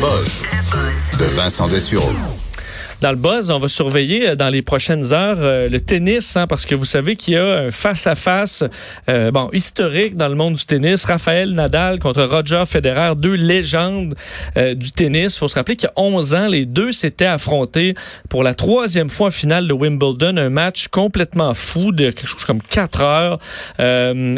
[0.00, 0.42] buzz
[1.18, 2.41] de Vincent Dessureau.
[3.02, 6.46] Dans le buzz, on va surveiller euh, dans les prochaines heures euh, le tennis, hein,
[6.46, 8.62] parce que vous savez qu'il y a un face-à-face
[9.08, 11.04] euh, bon, historique dans le monde du tennis.
[11.04, 14.14] Raphaël Nadal contre Roger Federer, deux légendes
[14.54, 15.34] du tennis.
[15.34, 17.94] Il faut se rappeler qu'il y a 11 ans, les deux s'étaient affrontés
[18.28, 22.44] pour la troisième fois en finale de Wimbledon, un match complètement fou de quelque chose
[22.44, 23.38] comme 4 heures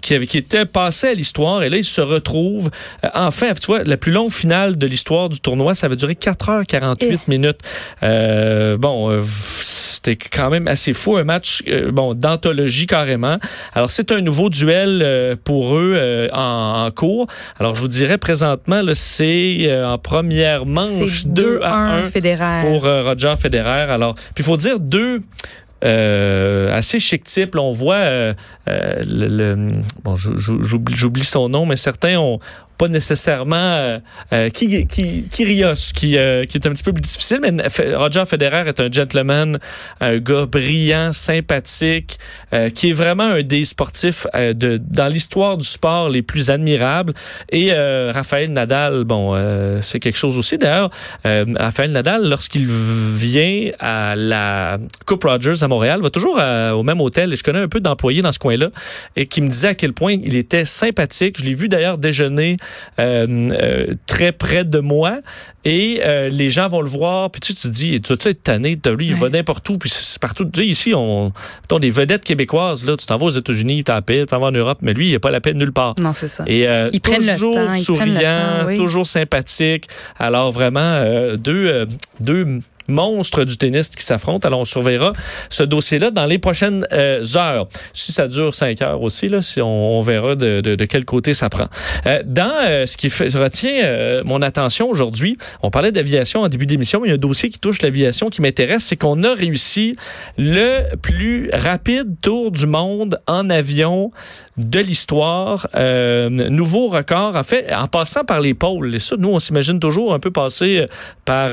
[0.00, 1.62] qui, avait, qui était passé à l'histoire.
[1.62, 2.70] Et là, ils se retrouvent.
[3.12, 7.18] enfin, tu vois, la plus longue finale de l'histoire du tournoi, ça avait duré 4h48
[7.28, 7.58] minutes.
[8.02, 8.45] Euh,
[8.78, 13.38] bon, euh, c'était quand même assez fou, un match euh, bon d'anthologie carrément.
[13.74, 17.26] Alors c'est un nouveau duel pour eux en, cours.
[17.58, 23.90] Alors je vous dirais présentement, c'est en première manche 2 à 1 pour Roger Federer.
[23.90, 25.20] Alors, puis il faut dire deux
[25.82, 27.56] assez chic type.
[27.56, 28.34] on voit
[28.66, 32.40] le, bon, j'oublie son nom, mais certains ont,
[32.76, 33.98] pas nécessairement euh,
[34.32, 37.52] euh qui, qui, Kyrios, qui, euh, qui est un petit peu plus difficile, mais
[37.94, 39.58] Roger Federer est un gentleman,
[40.00, 42.18] un gars brillant, sympathique,
[42.52, 47.14] euh, qui est vraiment un des sportifs de, dans l'histoire du sport les plus admirables.
[47.50, 49.34] Et Raphaël Nadal, bon,
[49.82, 50.58] c'est quelque chose aussi.
[50.58, 50.90] D'ailleurs,
[51.24, 57.32] Raphaël Nadal, lorsqu'il vient à la Coupe Rogers à Montréal, va toujours au même hôtel,
[57.32, 58.68] et je connais un peu d'employés dans ce coin-là,
[59.16, 61.36] et qui me disait à quel point il était sympathique.
[61.38, 62.56] Je l'ai vu d'ailleurs déjeuner
[62.98, 65.20] euh, euh, très près de moi.
[65.64, 67.30] Et euh, les gens vont le voir.
[67.30, 68.78] Puis tu, te dis tu vas être tanné?
[68.98, 69.78] Lui il va n'importe où.
[69.78, 70.44] Puis c'est partout.
[70.44, 73.92] Tu sais, ici on mettons, des vedettes québécois là tu t'en vas aux États-Unis tu
[74.02, 75.94] paix tu t'en vas en Europe mais lui il a pas la peine nulle part.
[75.98, 76.44] Non c'est ça.
[76.46, 79.86] Et ils toujours le temps, souriant toujours sympathique
[80.18, 81.02] alors vraiment
[81.36, 81.86] deux
[82.20, 84.46] deux monstres du tennis qui s'affrontent.
[84.46, 85.12] Alors, on surveillera
[85.50, 87.68] ce dossier-là dans les prochaines euh, heures.
[87.92, 91.34] Si ça dure cinq heures aussi, là, si on, verra de, de, de, quel côté
[91.34, 91.66] ça prend.
[92.06, 96.66] Euh, dans euh, ce qui fait, retient mon attention aujourd'hui, on parlait d'aviation en début
[96.66, 99.34] d'émission, mais il y a un dossier qui touche l'aviation qui m'intéresse, c'est qu'on a
[99.34, 99.94] réussi
[100.38, 104.10] le plus rapide tour du monde en avion
[104.56, 105.68] de l'histoire.
[105.74, 108.94] nouveau record, en fait, en passant par les pôles.
[108.94, 110.86] Et ça, nous, on s'imagine toujours un peu passer
[111.24, 111.50] par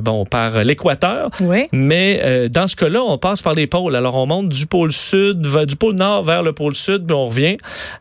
[0.00, 1.28] bon, par l'équateur.
[1.72, 3.96] Mais euh, dans ce cas-là, on passe par les pôles.
[3.96, 7.28] Alors, on monte du pôle sud, du pôle nord vers le pôle sud, puis on
[7.28, 7.56] revient.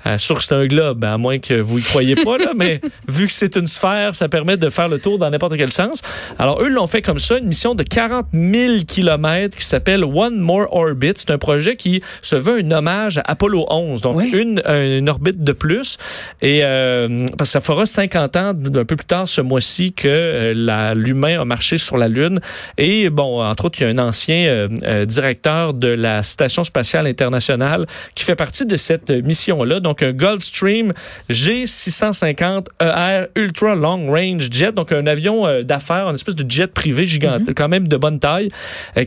[0.06, 2.82] Euh, sûr que c'est un globe, à moins que vous y croyez pas, là, mais
[3.08, 6.02] vu que c'est une sphère, ça permet de faire le tour dans n'importe quel sens.
[6.40, 10.38] Alors, eux l'ont fait comme ça, une mission de 40 000 kilomètres qui s'appelle One
[10.38, 11.14] More Orbit.
[11.16, 15.42] C'est un projet qui se veut un hommage à Apollo 11, donc une, une, orbite
[15.42, 15.98] de plus.
[16.42, 20.08] Et euh, parce que ça fera 50 ans, un peu plus tard ce mois-ci, que
[20.08, 22.40] euh, l'humain a marché sur la Lune.
[22.78, 26.64] Et bon, entre autres, il y a un ancien euh, euh, directeur de la Station
[26.64, 27.86] spatiale internationale
[28.16, 29.80] qui fait partie de cette mission-là.
[29.80, 30.94] Donc, un Gulfstream
[31.30, 36.72] G650ER e Ultra Long Range Jet, donc un avion euh, d'affaires, une espèce de jet
[36.74, 37.54] privé gigantesque, mm-hmm.
[37.54, 38.50] quand même de bonne taille,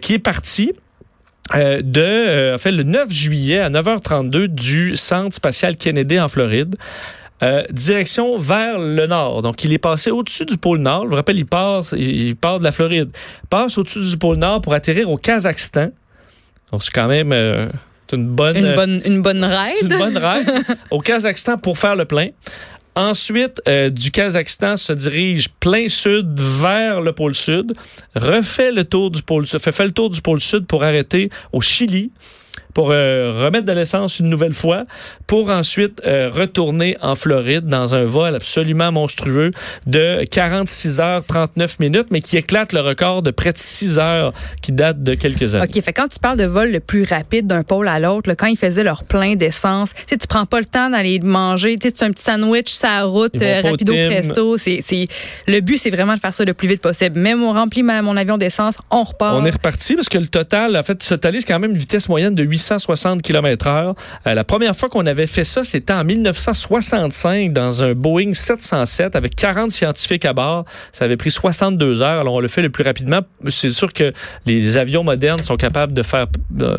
[0.00, 0.72] qui est parti
[1.54, 6.76] de, en fait, le 9 juillet à 9h32 du Centre spatial Kennedy en Floride.
[7.42, 9.42] Euh, direction vers le nord.
[9.42, 11.04] Donc, il est passé au-dessus du pôle Nord.
[11.04, 13.10] Je vous rappelle, il part, il part de la Floride.
[13.44, 15.90] Il passe au-dessus du pôle Nord pour atterrir au Kazakhstan.
[16.72, 17.68] Donc, c'est quand même euh,
[18.12, 18.56] une bonne...
[18.56, 19.82] Une bonne, une bonne ride.
[19.82, 20.64] Une bonne ride.
[20.90, 22.30] au Kazakhstan pour faire le plein.
[22.96, 27.72] Ensuite, euh, du Kazakhstan se dirige plein sud vers le pôle sud,
[28.16, 31.30] refait le tour du pôle sud, fait, fait le tour du pôle sud pour arrêter
[31.52, 32.10] au Chili
[32.78, 34.84] pour euh, remettre de l'essence une nouvelle fois,
[35.26, 39.50] pour ensuite euh, retourner en Floride dans un vol absolument monstrueux
[39.88, 44.32] de 46 heures 39 minutes, mais qui éclate le record de près de 6 heures
[44.62, 45.66] qui date de quelques années.
[45.68, 48.46] OK, fait quand tu parles de vol le plus rapide d'un pôle à l'autre, quand
[48.46, 52.06] ils faisaient leur plein d'essence, tu tu prends pas le temps d'aller manger, tu as
[52.06, 54.78] un petit sandwich sa route, euh, rapido presto, c'est
[55.48, 57.18] le but c'est vraiment de faire ça le plus vite possible.
[57.18, 59.34] Même on remplit mon avion d'essence, on repart.
[59.36, 62.08] On est reparti parce que le total en fait, ce totalise quand même une vitesse
[62.08, 63.94] moyenne de 800 160 km heure.
[64.26, 69.16] Euh, la première fois qu'on avait fait ça, c'était en 1965 dans un Boeing 707
[69.16, 70.64] avec 40 scientifiques à bord.
[70.92, 72.20] Ça avait pris 62 heures.
[72.20, 73.20] Alors, on le fait le plus rapidement.
[73.48, 74.12] C'est sûr que
[74.46, 76.26] les avions modernes sont capables de faire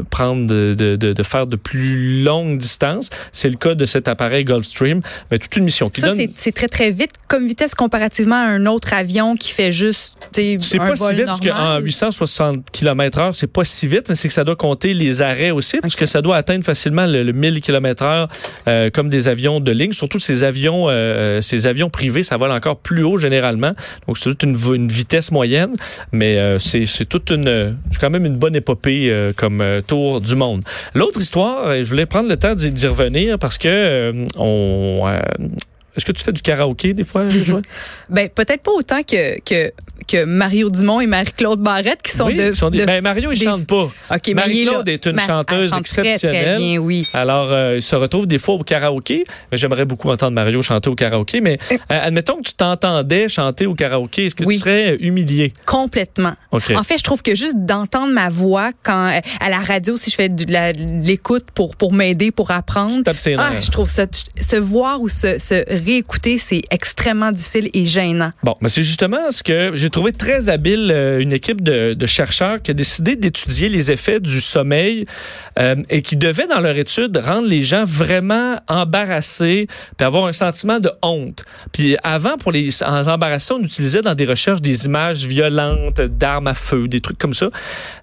[0.10, 3.10] prendre de, de, de, faire de plus longues distances.
[3.32, 5.02] C'est le cas de cet appareil Gulfstream.
[5.32, 8.66] Mais toute une mission qui ça, c'est très, très vite comme vitesse comparativement à un
[8.66, 13.52] autre avion qui fait juste C'est pas si vite parce qu'en 860 km heure, c'est
[13.52, 16.22] pas si vite, mais c'est que ça doit compter les arrêts aussi parce que ça
[16.22, 18.28] doit atteindre facilement le, 1000 km/h
[18.68, 19.94] euh, comme des avions de ligne.
[19.94, 23.74] Surtout ces avions, euh, ces avions privés, ça vole encore plus haut généralement.
[24.08, 25.76] Donc c'est toute une, une, vitesse moyenne,
[26.12, 30.64] mais euh, c'est toute une, quand même une bonne épopée comme tour du monde.
[30.94, 35.04] L'autre histoire, je voulais prendre le temps d'y revenir parce que on
[35.96, 37.64] Est-ce que tu fais du karaoké des fois, Joël?
[38.10, 39.72] ben, peut-être pas autant que, que
[40.10, 42.54] que Mario Dumont et Marie-Claude Barrette qui sont de.
[42.54, 43.92] Sont des, ben, Mario, il ne chante pas.
[44.34, 46.56] Marie-Claude est une chanteuse exceptionnelle.
[46.56, 47.08] Très, bien, oui.
[47.14, 49.24] Alors, euh, il se retrouve des fois au karaoké.
[49.52, 53.68] J'aimerais beaucoup entendre Mario chanter au karaoké, mais euh, euh, admettons que tu t'entendais chanter
[53.68, 54.26] au karaoké.
[54.26, 55.54] Est-ce que tu serais humilié?
[55.66, 56.34] Complètement.
[56.52, 60.16] En fait, je trouve que juste d'entendre ma voix quand à la radio, si je
[60.16, 63.04] fais de l'écoute pour, pour m'aider, pour apprendre.
[63.06, 64.06] Ah, je trouve ça.
[64.40, 68.32] Se voir ou se, se réécouter, c'est extrêmement difficile et gênant.
[68.44, 72.62] Bon, mais c'est justement ce que j'ai trouvé très habile euh, une équipe de, chercheurs
[72.62, 75.06] qui a décidé d'étudier les effets du sommeil
[75.60, 79.68] euh, et qui devait, dans leur étude, rendre les gens vraiment embarrassés
[79.98, 81.44] puis avoir un sentiment de honte.
[81.72, 86.54] Puis avant, pour les embarrasser, on utilisait dans des recherches des images violentes d'armes à
[86.54, 87.50] feu, des trucs comme ça.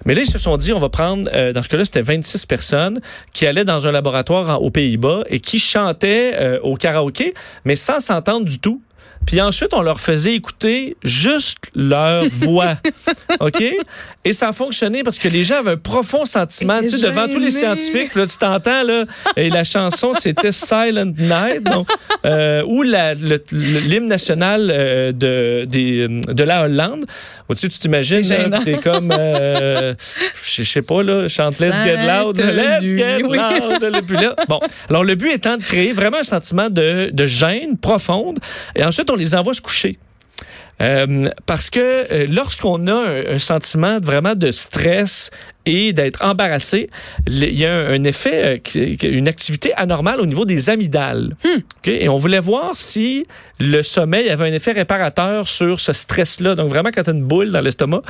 [0.04, 2.46] Mais là, ils se sont dit, on va prendre, euh, dans ce cas-là, c'était 26
[2.46, 3.00] personnes
[3.32, 7.34] qui allaient dans un laboratoire aux Pays-Bas et qui chantaient au karaoké,
[7.64, 8.80] mais sans s'entendre du tout.
[9.26, 12.76] Puis ensuite, on leur faisait écouter juste leur voix.
[13.40, 13.62] OK?
[14.24, 16.80] Et ça a fonctionné parce que les gens avaient un profond sentiment.
[16.80, 19.04] Tu sais, devant tous les scientifiques, là, tu t'entends, là,
[19.36, 21.88] et la chanson, c'était Silent Night, donc,
[22.24, 27.04] euh, ou l'hymne national euh, de, des, de la Hollande.
[27.50, 29.94] tu sais, tu t'imagines, t'es comme, euh,
[30.44, 34.36] je sais pas, là, chante Let's Get Loud, Let's Get Loud.
[34.48, 38.38] Bon, alors le but étant de créer vraiment un sentiment de, de gêne profonde.
[38.74, 39.98] Et ensuite, on les envoie se coucher.
[40.80, 45.30] Euh, parce que euh, lorsqu'on a un, sentiment vraiment de stress
[45.66, 46.88] et d'être embarrassé,
[47.26, 51.36] il y a un, effet, euh, une activité anormale au niveau des amygdales.
[51.44, 51.60] Hmm.
[51.84, 53.26] Et on voulait voir si
[53.58, 56.54] le sommeil avait un effet réparateur sur ce stress-là.
[56.54, 58.02] Donc vraiment quand tu as une boule dans l'estomac.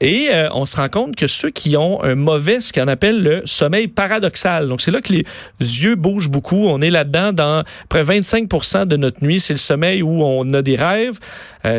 [0.00, 3.42] Et on se rend compte que ceux qui ont un mauvais, ce qu'on appelle le
[3.44, 4.68] sommeil paradoxal.
[4.68, 5.24] Donc c'est là que les
[5.60, 6.66] yeux bougent beaucoup.
[6.66, 9.38] On est là-dedans dans près 25% de notre nuit.
[9.38, 11.18] C'est le sommeil où on a des rêves.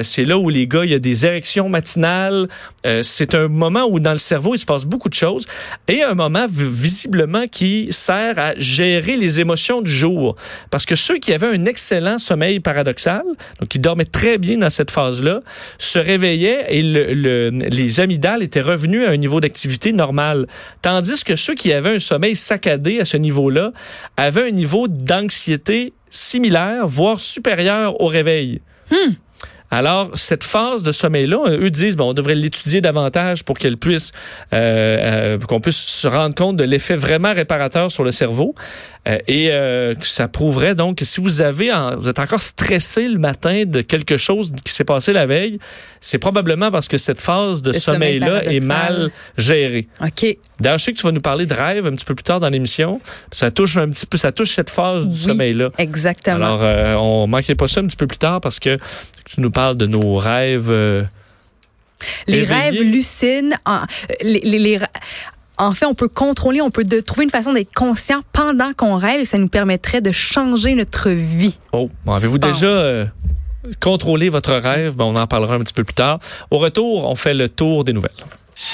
[0.04, 2.48] c'est là où les gars, il y a des érections matinales.
[2.86, 5.14] Euh, c'est un moment où dans le cerveau, il se passe beaucoup de
[5.88, 10.36] Et un moment visiblement qui sert à gérer les émotions du jour.
[10.70, 13.24] Parce que ceux qui avaient un excellent sommeil paradoxal,
[13.60, 15.42] donc qui dormaient très bien dans cette phase-là,
[15.78, 20.48] se réveillaient et le, les amygdales étaient revenus à un niveau d'activité normal.
[20.82, 23.72] Tandis que ceux qui avaient un sommeil saccadé à ce niveau-là
[24.18, 28.62] avaient un niveau d'anxiété similaire, voire supérieur au réveil.
[28.92, 29.14] Hmm.
[29.70, 34.12] Alors, cette phase de sommeil-là, eux disent, bon, on devrait l'étudier davantage pour qu'elle puisse,
[34.54, 38.56] euh, euh, qu'on puisse se rendre compte de l'effet vraiment réparateur sur le cerveau.
[39.08, 43.20] Euh, et euh, ça prouverait donc que si vous avez, vous êtes encore stressé le
[43.20, 45.60] matin de quelque chose qui s'est passé la veille,
[46.02, 49.88] c'est probablement parce que cette phase de sommeil-là est mal gérée.
[50.02, 50.38] OK.
[50.60, 52.40] D'ailleurs, je sais que tu vas nous parler de rêve un petit peu plus tard
[52.40, 53.00] dans l'émission.
[53.32, 55.70] Ça touche un petit peu, ça touche cette phase du sommeil-là.
[55.78, 56.36] Exactement.
[56.36, 58.78] Alors, euh, on manquait pas ça un petit peu plus tard parce que
[59.26, 60.70] tu nous parles de nos rêves.
[60.72, 61.04] Euh,
[62.28, 63.82] les rêves lucides, en,
[64.22, 64.80] les, les,
[65.58, 68.98] en fait, on peut contrôler, on peut de, trouver une façon d'être conscient pendant qu'on
[68.98, 71.58] rêve et ça nous permettrait de changer notre vie.
[71.74, 73.06] Oh, avez-vous déjà euh,
[73.80, 74.94] contrôlé votre rêve?
[75.00, 76.20] on en parlera un petit peu plus tard.
[76.52, 78.12] Au retour, on fait le tour des nouvelles.